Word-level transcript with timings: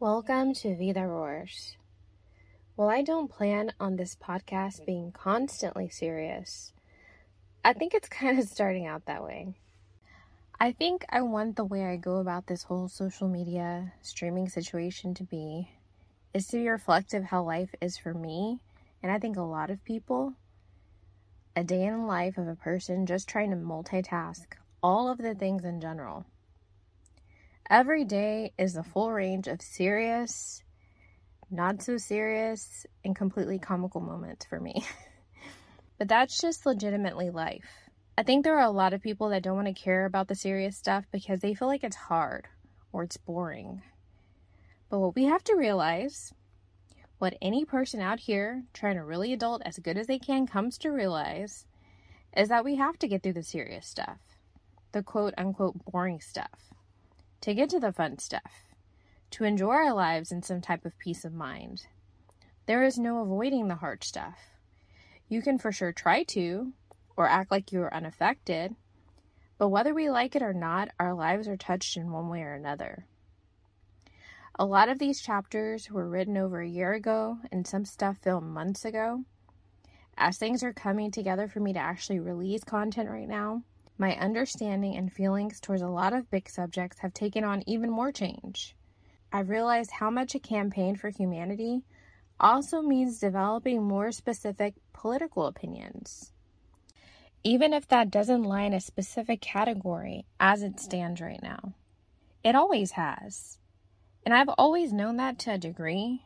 Welcome 0.00 0.54
to 0.54 0.74
Vida 0.74 1.06
Roars. 1.06 1.76
While 2.74 2.88
I 2.88 3.02
don't 3.02 3.30
plan 3.30 3.74
on 3.78 3.96
this 3.96 4.16
podcast 4.16 4.86
being 4.86 5.12
constantly 5.12 5.90
serious, 5.90 6.72
I 7.62 7.74
think 7.74 7.92
it's 7.92 8.08
kind 8.18 8.38
of 8.38 8.48
starting 8.48 8.86
out 8.86 9.04
that 9.04 9.22
way. 9.22 9.52
I 10.58 10.72
think 10.72 11.04
I 11.10 11.20
want 11.20 11.56
the 11.56 11.66
way 11.66 11.84
I 11.84 11.96
go 11.96 12.16
about 12.16 12.46
this 12.46 12.62
whole 12.62 12.88
social 12.88 13.28
media 13.28 13.92
streaming 14.00 14.48
situation 14.48 15.12
to 15.16 15.22
be 15.22 15.68
is 16.32 16.46
to 16.46 16.56
be 16.56 16.68
reflective 16.70 17.24
how 17.24 17.42
life 17.42 17.74
is 17.82 17.98
for 17.98 18.14
me, 18.14 18.60
and 19.02 19.12
I 19.12 19.18
think 19.18 19.36
a 19.36 19.42
lot 19.42 19.68
of 19.68 19.84
people. 19.84 20.32
A 21.54 21.62
day 21.62 21.84
in 21.84 21.98
the 21.98 22.06
life 22.06 22.38
of 22.38 22.48
a 22.48 22.56
person 22.56 23.04
just 23.04 23.28
trying 23.28 23.50
to 23.50 23.56
multitask 23.56 24.46
all 24.82 25.10
of 25.10 25.18
the 25.18 25.34
things 25.34 25.62
in 25.62 25.78
general. 25.78 26.24
Every 27.70 28.04
day 28.04 28.52
is 28.58 28.76
a 28.76 28.82
full 28.82 29.12
range 29.12 29.46
of 29.46 29.62
serious, 29.62 30.64
not 31.52 31.82
so 31.82 31.98
serious, 31.98 32.84
and 33.04 33.14
completely 33.14 33.60
comical 33.60 34.00
moments 34.00 34.44
for 34.44 34.58
me. 34.58 34.84
but 35.98 36.08
that's 36.08 36.40
just 36.40 36.66
legitimately 36.66 37.30
life. 37.30 37.88
I 38.18 38.24
think 38.24 38.42
there 38.42 38.58
are 38.58 38.66
a 38.66 38.72
lot 38.72 38.92
of 38.92 39.02
people 39.02 39.28
that 39.28 39.44
don't 39.44 39.54
want 39.54 39.68
to 39.68 39.72
care 39.72 40.04
about 40.04 40.26
the 40.26 40.34
serious 40.34 40.76
stuff 40.76 41.04
because 41.12 41.38
they 41.38 41.54
feel 41.54 41.68
like 41.68 41.84
it's 41.84 41.94
hard 41.94 42.48
or 42.92 43.04
it's 43.04 43.16
boring. 43.16 43.82
But 44.88 44.98
what 44.98 45.14
we 45.14 45.26
have 45.26 45.44
to 45.44 45.54
realize, 45.54 46.34
what 47.18 47.38
any 47.40 47.64
person 47.64 48.00
out 48.00 48.18
here 48.18 48.64
trying 48.74 48.96
to 48.96 49.04
really 49.04 49.32
adult 49.32 49.62
as 49.64 49.78
good 49.78 49.96
as 49.96 50.08
they 50.08 50.18
can 50.18 50.48
comes 50.48 50.76
to 50.78 50.90
realize, 50.90 51.66
is 52.36 52.48
that 52.48 52.64
we 52.64 52.74
have 52.74 52.98
to 52.98 53.06
get 53.06 53.22
through 53.22 53.34
the 53.34 53.44
serious 53.44 53.86
stuff, 53.86 54.18
the 54.90 55.04
quote 55.04 55.34
unquote 55.38 55.84
boring 55.84 56.20
stuff 56.20 56.72
to 57.40 57.54
get 57.54 57.70
to 57.70 57.80
the 57.80 57.92
fun 57.92 58.18
stuff, 58.18 58.66
to 59.30 59.44
enjoy 59.44 59.70
our 59.70 59.94
lives 59.94 60.30
in 60.30 60.42
some 60.42 60.60
type 60.60 60.84
of 60.84 60.98
peace 60.98 61.24
of 61.24 61.32
mind. 61.32 61.86
There 62.66 62.82
is 62.82 62.98
no 62.98 63.22
avoiding 63.22 63.68
the 63.68 63.76
hard 63.76 64.04
stuff. 64.04 64.38
You 65.28 65.42
can 65.42 65.58
for 65.58 65.72
sure 65.72 65.92
try 65.92 66.22
to, 66.24 66.72
or 67.16 67.28
act 67.28 67.50
like 67.50 67.72
you 67.72 67.80
are 67.82 67.94
unaffected, 67.94 68.74
but 69.58 69.68
whether 69.68 69.94
we 69.94 70.10
like 70.10 70.34
it 70.36 70.42
or 70.42 70.54
not, 70.54 70.88
our 70.98 71.14
lives 71.14 71.46
are 71.48 71.56
touched 71.56 71.96
in 71.96 72.10
one 72.10 72.28
way 72.28 72.42
or 72.42 72.54
another. 72.54 73.06
A 74.58 74.64
lot 74.64 74.88
of 74.88 74.98
these 74.98 75.20
chapters 75.20 75.90
were 75.90 76.08
written 76.08 76.36
over 76.36 76.60
a 76.60 76.68
year 76.68 76.92
ago, 76.92 77.38
and 77.50 77.66
some 77.66 77.84
stuff 77.84 78.18
filmed 78.18 78.52
months 78.52 78.84
ago. 78.84 79.24
As 80.16 80.36
things 80.36 80.62
are 80.62 80.72
coming 80.72 81.10
together 81.10 81.48
for 81.48 81.60
me 81.60 81.72
to 81.72 81.78
actually 81.78 82.20
release 82.20 82.64
content 82.64 83.08
right 83.08 83.28
now, 83.28 83.62
my 84.00 84.16
understanding 84.16 84.96
and 84.96 85.12
feelings 85.12 85.60
towards 85.60 85.82
a 85.82 85.88
lot 85.88 86.14
of 86.14 86.30
big 86.30 86.48
subjects 86.48 87.00
have 87.00 87.12
taken 87.12 87.44
on 87.44 87.62
even 87.66 87.90
more 87.90 88.10
change. 88.10 88.74
I've 89.30 89.50
realized 89.50 89.90
how 89.90 90.08
much 90.08 90.34
a 90.34 90.38
campaign 90.38 90.96
for 90.96 91.10
humanity 91.10 91.82
also 92.40 92.80
means 92.80 93.20
developing 93.20 93.82
more 93.82 94.10
specific 94.10 94.72
political 94.94 95.46
opinions. 95.46 96.32
Even 97.44 97.74
if 97.74 97.86
that 97.88 98.10
doesn't 98.10 98.42
lie 98.42 98.62
in 98.62 98.72
a 98.72 98.80
specific 98.80 99.42
category 99.42 100.24
as 100.40 100.62
it 100.62 100.80
stands 100.80 101.20
right 101.20 101.42
now, 101.42 101.74
it 102.42 102.54
always 102.54 102.92
has. 102.92 103.58
And 104.24 104.32
I've 104.32 104.48
always 104.56 104.94
known 104.94 105.18
that 105.18 105.38
to 105.40 105.52
a 105.52 105.58
degree, 105.58 106.24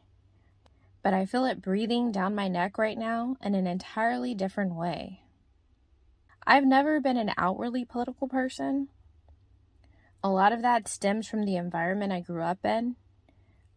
but 1.03 1.13
I 1.13 1.27
feel 1.27 1.45
it 1.45 1.61
breathing 1.61 2.13
down 2.13 2.37
my 2.37 2.47
neck 2.47 2.79
right 2.79 2.97
now 2.97 3.37
in 3.43 3.57
an 3.57 3.67
entirely 3.67 4.33
different 4.33 4.77
way. 4.77 5.24
I've 6.47 6.67
never 6.67 7.01
been 7.01 7.17
an 7.17 7.33
outwardly 7.39 7.87
political 7.87 8.29
person. 8.29 8.89
A 10.23 10.29
lot 10.29 10.53
of 10.53 10.63
that 10.63 10.89
stems 10.89 11.27
from 11.27 11.45
the 11.45 11.57
environment 11.57 12.13
I 12.13 12.21
grew 12.21 12.43
up 12.43 12.65
in. 12.65 12.97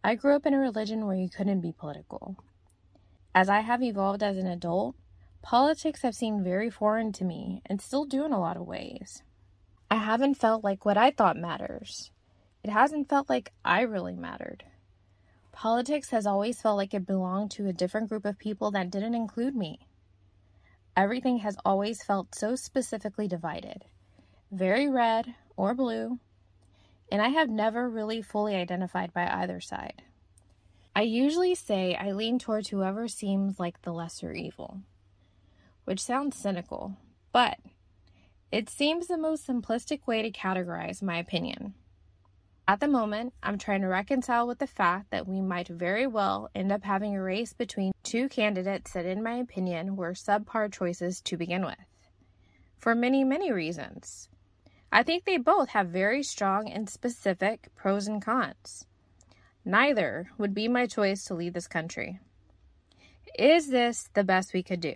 I 0.04 0.14
grew 0.14 0.36
up 0.36 0.44
in 0.44 0.54
a 0.54 0.58
religion 0.58 1.06
where 1.06 1.16
you 1.16 1.30
couldn't 1.30 1.60
be 1.60 1.72
political. 1.72 2.36
As 3.34 3.48
I 3.48 3.60
have 3.60 3.82
evolved 3.82 4.22
as 4.22 4.36
an 4.36 4.46
adult, 4.46 4.96
politics 5.40 6.02
have 6.02 6.14
seemed 6.14 6.44
very 6.44 6.68
foreign 6.68 7.12
to 7.12 7.24
me 7.24 7.62
and 7.66 7.80
still 7.80 8.04
do 8.04 8.24
in 8.24 8.32
a 8.32 8.40
lot 8.40 8.56
of 8.56 8.66
ways. 8.66 9.22
I 9.90 9.96
haven't 9.96 10.34
felt 10.34 10.62
like 10.62 10.84
what 10.84 10.98
I 10.98 11.10
thought 11.10 11.36
matters. 11.38 12.10
It 12.62 12.70
hasn't 12.70 13.08
felt 13.08 13.30
like 13.30 13.52
I 13.64 13.80
really 13.80 14.14
mattered. 14.14 14.64
Politics 15.52 16.10
has 16.10 16.26
always 16.26 16.60
felt 16.60 16.76
like 16.76 16.92
it 16.92 17.06
belonged 17.06 17.50
to 17.52 17.66
a 17.66 17.72
different 17.72 18.10
group 18.10 18.26
of 18.26 18.38
people 18.38 18.70
that 18.72 18.90
didn't 18.90 19.14
include 19.14 19.56
me. 19.56 19.87
Everything 20.98 21.38
has 21.38 21.56
always 21.64 22.02
felt 22.02 22.34
so 22.34 22.56
specifically 22.56 23.28
divided 23.28 23.84
very 24.50 24.88
red 24.88 25.32
or 25.56 25.72
blue, 25.72 26.18
and 27.12 27.22
I 27.22 27.28
have 27.28 27.48
never 27.48 27.88
really 27.88 28.20
fully 28.20 28.56
identified 28.56 29.12
by 29.12 29.28
either 29.28 29.60
side. 29.60 30.02
I 30.96 31.02
usually 31.02 31.54
say 31.54 31.94
I 31.94 32.10
lean 32.10 32.40
towards 32.40 32.70
whoever 32.70 33.06
seems 33.06 33.60
like 33.60 33.82
the 33.82 33.92
lesser 33.92 34.32
evil, 34.32 34.80
which 35.84 36.02
sounds 36.02 36.36
cynical, 36.36 36.96
but 37.30 37.58
it 38.50 38.68
seems 38.68 39.06
the 39.06 39.16
most 39.16 39.46
simplistic 39.46 40.04
way 40.04 40.22
to 40.22 40.32
categorize 40.32 41.00
my 41.00 41.18
opinion. 41.18 41.74
At 42.68 42.80
the 42.80 42.86
moment, 42.86 43.32
I'm 43.42 43.56
trying 43.56 43.80
to 43.80 43.88
reconcile 43.88 44.46
with 44.46 44.58
the 44.58 44.66
fact 44.66 45.10
that 45.10 45.26
we 45.26 45.40
might 45.40 45.68
very 45.68 46.06
well 46.06 46.50
end 46.54 46.70
up 46.70 46.84
having 46.84 47.16
a 47.16 47.22
race 47.22 47.54
between 47.54 47.92
two 48.02 48.28
candidates 48.28 48.92
that, 48.92 49.06
in 49.06 49.22
my 49.22 49.36
opinion, 49.36 49.96
were 49.96 50.12
subpar 50.12 50.70
choices 50.70 51.22
to 51.22 51.38
begin 51.38 51.64
with. 51.64 51.78
For 52.76 52.94
many, 52.94 53.24
many 53.24 53.50
reasons. 53.50 54.28
I 54.92 55.02
think 55.02 55.24
they 55.24 55.38
both 55.38 55.70
have 55.70 55.88
very 55.88 56.22
strong 56.22 56.68
and 56.68 56.90
specific 56.90 57.68
pros 57.74 58.06
and 58.06 58.20
cons. 58.20 58.84
Neither 59.64 60.30
would 60.36 60.52
be 60.52 60.68
my 60.68 60.86
choice 60.86 61.24
to 61.24 61.34
lead 61.34 61.54
this 61.54 61.68
country. 61.68 62.20
Is 63.38 63.68
this 63.68 64.10
the 64.12 64.24
best 64.24 64.52
we 64.52 64.62
could 64.62 64.82
do? 64.82 64.94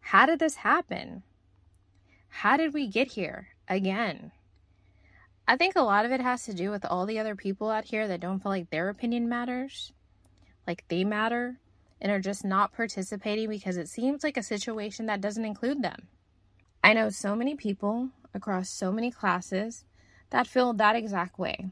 How 0.00 0.26
did 0.26 0.40
this 0.40 0.56
happen? 0.56 1.22
How 2.28 2.56
did 2.56 2.74
we 2.74 2.88
get 2.88 3.12
here 3.12 3.50
again? 3.68 4.32
I 5.46 5.56
think 5.56 5.76
a 5.76 5.82
lot 5.82 6.06
of 6.06 6.10
it 6.10 6.20
has 6.20 6.44
to 6.44 6.54
do 6.54 6.70
with 6.70 6.86
all 6.86 7.04
the 7.04 7.18
other 7.18 7.36
people 7.36 7.68
out 7.70 7.84
here 7.84 8.08
that 8.08 8.20
don't 8.20 8.42
feel 8.42 8.50
like 8.50 8.70
their 8.70 8.88
opinion 8.88 9.28
matters, 9.28 9.92
like 10.66 10.84
they 10.88 11.04
matter, 11.04 11.58
and 12.00 12.10
are 12.10 12.20
just 12.20 12.46
not 12.46 12.72
participating 12.72 13.50
because 13.50 13.76
it 13.76 13.88
seems 13.88 14.24
like 14.24 14.38
a 14.38 14.42
situation 14.42 15.04
that 15.06 15.20
doesn't 15.20 15.44
include 15.44 15.82
them. 15.82 16.08
I 16.82 16.94
know 16.94 17.10
so 17.10 17.36
many 17.36 17.54
people 17.56 18.10
across 18.32 18.70
so 18.70 18.90
many 18.90 19.10
classes 19.10 19.84
that 20.30 20.46
feel 20.46 20.72
that 20.72 20.96
exact 20.96 21.38
way. 21.38 21.70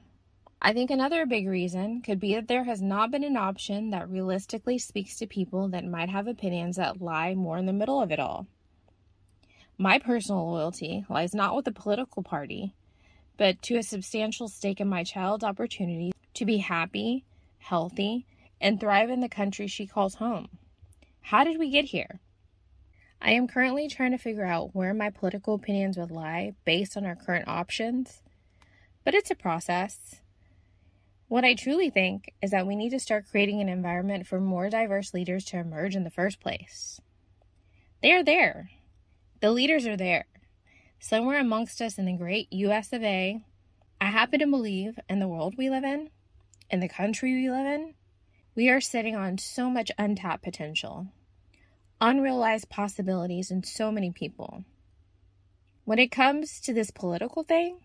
I 0.60 0.74
think 0.74 0.90
another 0.90 1.24
big 1.24 1.48
reason 1.48 2.02
could 2.02 2.20
be 2.20 2.34
that 2.34 2.48
there 2.48 2.64
has 2.64 2.80
not 2.80 3.10
been 3.10 3.24
an 3.24 3.36
option 3.36 3.90
that 3.90 4.08
realistically 4.08 4.78
speaks 4.78 5.16
to 5.16 5.26
people 5.26 5.68
that 5.68 5.84
might 5.84 6.10
have 6.10 6.26
opinions 6.26 6.76
that 6.76 7.00
lie 7.00 7.34
more 7.34 7.56
in 7.56 7.66
the 7.66 7.72
middle 7.72 8.00
of 8.00 8.12
it 8.12 8.20
all. 8.20 8.46
My 9.78 9.98
personal 9.98 10.52
loyalty 10.52 11.04
lies 11.08 11.34
not 11.34 11.56
with 11.56 11.66
a 11.66 11.72
political 11.72 12.22
party, 12.22 12.74
but 13.36 13.60
to 13.62 13.76
a 13.76 13.82
substantial 13.82 14.48
stake 14.48 14.80
in 14.80 14.88
my 14.88 15.04
child's 15.04 15.44
opportunity 15.44 16.12
to 16.34 16.44
be 16.44 16.58
happy, 16.58 17.24
healthy, 17.58 18.26
and 18.60 18.78
thrive 18.78 19.10
in 19.10 19.20
the 19.20 19.28
country 19.28 19.66
she 19.66 19.86
calls 19.86 20.16
home. 20.16 20.48
How 21.22 21.44
did 21.44 21.58
we 21.58 21.70
get 21.70 21.86
here? 21.86 22.20
I 23.20 23.32
am 23.32 23.46
currently 23.46 23.88
trying 23.88 24.10
to 24.10 24.18
figure 24.18 24.44
out 24.44 24.74
where 24.74 24.92
my 24.92 25.10
political 25.10 25.54
opinions 25.54 25.96
would 25.96 26.10
lie 26.10 26.54
based 26.64 26.96
on 26.96 27.04
our 27.04 27.14
current 27.14 27.46
options, 27.46 28.22
but 29.04 29.14
it's 29.14 29.30
a 29.30 29.36
process. 29.36 30.16
What 31.28 31.44
I 31.44 31.54
truly 31.54 31.88
think 31.88 32.32
is 32.42 32.50
that 32.50 32.66
we 32.66 32.76
need 32.76 32.90
to 32.90 33.00
start 33.00 33.28
creating 33.30 33.60
an 33.60 33.68
environment 33.68 34.26
for 34.26 34.40
more 34.40 34.68
diverse 34.68 35.14
leaders 35.14 35.44
to 35.46 35.58
emerge 35.58 35.96
in 35.96 36.04
the 36.04 36.10
first 36.10 36.40
place. 36.40 37.00
They 38.02 38.12
are 38.12 38.24
there. 38.24 38.70
The 39.40 39.52
leaders 39.52 39.86
are 39.86 39.96
there 39.96 40.26
somewhere 41.02 41.40
amongst 41.40 41.82
us 41.82 41.98
in 41.98 42.06
the 42.06 42.12
great 42.12 42.46
US 42.52 42.92
of 42.92 43.02
A, 43.02 43.42
I 44.00 44.04
happen 44.04 44.38
to 44.38 44.46
believe 44.46 45.00
in 45.08 45.18
the 45.18 45.26
world 45.26 45.56
we 45.58 45.68
live 45.68 45.82
in, 45.82 46.10
in 46.70 46.78
the 46.78 46.88
country 46.88 47.34
we 47.34 47.50
live 47.50 47.66
in, 47.66 47.94
we 48.54 48.68
are 48.68 48.80
sitting 48.80 49.16
on 49.16 49.36
so 49.38 49.68
much 49.68 49.90
untapped 49.98 50.44
potential, 50.44 51.08
unrealized 52.00 52.68
possibilities 52.68 53.50
in 53.50 53.64
so 53.64 53.90
many 53.90 54.12
people. 54.12 54.64
When 55.84 55.98
it 55.98 56.12
comes 56.12 56.60
to 56.60 56.72
this 56.72 56.92
political 56.92 57.42
thing, 57.42 57.80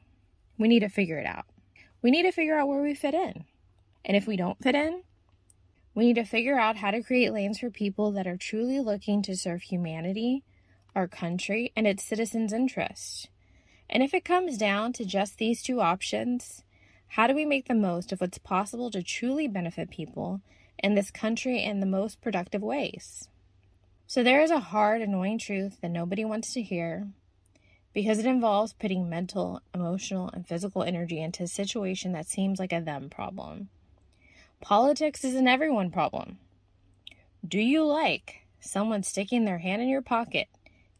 we 0.59 0.67
need 0.67 0.81
to 0.81 0.89
figure 0.89 1.17
it 1.17 1.25
out. 1.25 1.45
We 2.03 2.11
need 2.11 2.23
to 2.23 2.31
figure 2.31 2.59
out 2.59 2.67
where 2.67 2.83
we 2.83 2.93
fit 2.93 3.15
in. 3.15 3.45
And 4.05 4.15
if 4.15 4.27
we 4.27 4.37
don't 4.37 4.61
fit 4.61 4.75
in, 4.75 5.01
we 5.95 6.05
need 6.05 6.17
to 6.17 6.23
figure 6.23 6.59
out 6.59 6.77
how 6.77 6.91
to 6.91 7.01
create 7.01 7.33
lanes 7.33 7.57
for 7.57 7.71
people 7.71 8.11
that 8.11 8.27
are 8.27 8.37
truly 8.37 8.79
looking 8.79 9.23
to 9.23 9.35
serve 9.35 9.63
humanity 9.63 10.43
our 10.97 11.07
country, 11.07 11.71
and 11.75 11.85
its 11.85 12.03
citizens' 12.03 12.51
interests. 12.51 13.27
And 13.87 14.01
if 14.01 14.13
it 14.13 14.25
comes 14.25 14.57
down 14.57 14.93
to 14.93 15.05
just 15.05 15.37
these 15.37 15.61
two 15.61 15.79
options, 15.79 16.63
how 17.09 17.27
do 17.27 17.35
we 17.35 17.45
make 17.45 17.67
the 17.67 17.75
most 17.75 18.11
of 18.11 18.19
what's 18.19 18.39
possible 18.39 18.89
to 18.91 19.03
truly 19.03 19.47
benefit 19.47 19.91
people 19.91 20.41
in 20.79 20.95
this 20.95 21.11
country 21.11 21.63
in 21.63 21.79
the 21.79 21.85
most 21.85 22.19
productive 22.19 22.63
ways? 22.63 23.29
So, 24.07 24.23
there 24.23 24.41
is 24.41 24.51
a 24.51 24.59
hard, 24.59 25.01
annoying 25.01 25.37
truth 25.37 25.79
that 25.81 25.91
nobody 25.91 26.25
wants 26.25 26.53
to 26.53 26.61
hear 26.61 27.07
because 27.93 28.19
it 28.19 28.25
involves 28.25 28.73
putting 28.73 29.09
mental, 29.09 29.61
emotional, 29.73 30.29
and 30.33 30.47
physical 30.47 30.83
energy 30.83 31.21
into 31.21 31.43
a 31.43 31.47
situation 31.47 32.11
that 32.13 32.27
seems 32.27 32.59
like 32.59 32.73
a 32.73 32.81
them 32.81 33.09
problem. 33.09 33.69
Politics 34.61 35.23
is 35.23 35.35
an 35.35 35.47
everyone 35.47 35.91
problem. 35.91 36.39
Do 37.47 37.59
you 37.59 37.85
like 37.85 38.47
someone 38.59 39.03
sticking 39.03 39.45
their 39.45 39.59
hand 39.59 39.81
in 39.81 39.87
your 39.87 40.01
pocket, 40.01 40.47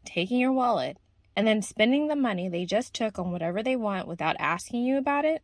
taking 0.04 0.38
your 0.38 0.52
wallet, 0.52 0.96
and 1.36 1.46
then 1.46 1.62
spending 1.62 2.08
the 2.08 2.16
money 2.16 2.48
they 2.48 2.64
just 2.64 2.94
took 2.94 3.18
on 3.18 3.30
whatever 3.30 3.62
they 3.62 3.76
want 3.76 4.08
without 4.08 4.36
asking 4.38 4.82
you 4.82 4.98
about 4.98 5.24
it? 5.24 5.42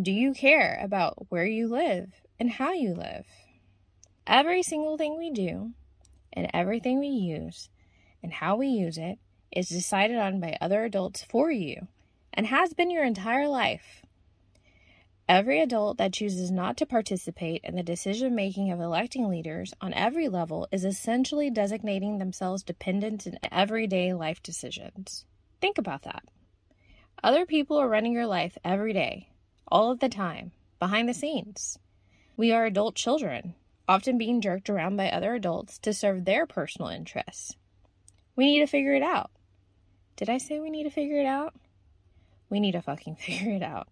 Do 0.00 0.10
you 0.10 0.32
care 0.32 0.80
about 0.82 1.26
where 1.30 1.46
you 1.46 1.68
live 1.68 2.22
and 2.40 2.50
how 2.50 2.72
you 2.72 2.94
live? 2.94 3.26
Every 4.26 4.62
single 4.62 4.96
thing 4.96 5.18
we 5.18 5.30
do 5.30 5.72
and 6.32 6.50
everything 6.54 6.98
we 6.98 7.08
use 7.08 7.68
and 8.22 8.32
how 8.32 8.56
we 8.56 8.68
use 8.68 8.98
it 8.98 9.18
is 9.52 9.68
decided 9.68 10.16
on 10.16 10.40
by 10.40 10.56
other 10.60 10.84
adults 10.84 11.22
for 11.22 11.50
you 11.50 11.88
and 12.32 12.46
has 12.46 12.74
been 12.74 12.90
your 12.90 13.04
entire 13.04 13.46
life. 13.46 14.03
Every 15.28 15.60
adult 15.60 15.96
that 15.96 16.12
chooses 16.12 16.50
not 16.50 16.76
to 16.76 16.86
participate 16.86 17.62
in 17.64 17.76
the 17.76 17.82
decision 17.82 18.34
making 18.34 18.70
of 18.70 18.80
electing 18.80 19.28
leaders 19.28 19.72
on 19.80 19.94
every 19.94 20.28
level 20.28 20.68
is 20.70 20.84
essentially 20.84 21.48
designating 21.48 22.18
themselves 22.18 22.62
dependent 22.62 23.26
in 23.26 23.38
everyday 23.50 24.12
life 24.12 24.42
decisions. 24.42 25.24
Think 25.62 25.78
about 25.78 26.02
that. 26.02 26.24
Other 27.22 27.46
people 27.46 27.78
are 27.78 27.88
running 27.88 28.12
your 28.12 28.26
life 28.26 28.58
every 28.62 28.92
day, 28.92 29.30
all 29.66 29.90
of 29.90 30.00
the 30.00 30.10
time, 30.10 30.52
behind 30.78 31.08
the 31.08 31.14
scenes. 31.14 31.78
We 32.36 32.52
are 32.52 32.66
adult 32.66 32.94
children, 32.94 33.54
often 33.88 34.18
being 34.18 34.42
jerked 34.42 34.68
around 34.68 34.98
by 34.98 35.08
other 35.08 35.34
adults 35.34 35.78
to 35.78 35.94
serve 35.94 36.26
their 36.26 36.44
personal 36.44 36.90
interests. 36.90 37.56
We 38.36 38.44
need 38.44 38.60
to 38.60 38.66
figure 38.66 38.94
it 38.94 39.02
out. 39.02 39.30
Did 40.16 40.28
I 40.28 40.36
say 40.36 40.60
we 40.60 40.68
need 40.68 40.84
to 40.84 40.90
figure 40.90 41.18
it 41.18 41.26
out? 41.26 41.54
We 42.50 42.60
need 42.60 42.72
to 42.72 42.82
fucking 42.82 43.16
figure 43.20 43.52
it 43.52 43.62
out. 43.62 43.88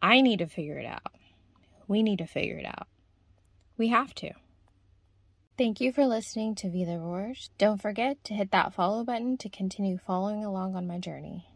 I 0.00 0.20
need 0.20 0.38
to 0.38 0.46
figure 0.46 0.78
it 0.78 0.86
out. 0.86 1.14
We 1.88 2.02
need 2.02 2.18
to 2.18 2.26
figure 2.26 2.58
it 2.58 2.66
out. 2.66 2.86
We 3.76 3.88
have 3.88 4.14
to. 4.16 4.32
Thank 5.56 5.80
you 5.80 5.92
for 5.92 6.06
listening 6.06 6.54
to 6.56 6.70
Vida 6.70 6.98
Roars. 6.98 7.50
Don't 7.58 7.82
forget 7.82 8.22
to 8.24 8.34
hit 8.34 8.52
that 8.52 8.74
follow 8.74 9.02
button 9.02 9.36
to 9.38 9.48
continue 9.48 9.98
following 9.98 10.44
along 10.44 10.76
on 10.76 10.86
my 10.86 10.98
journey. 10.98 11.47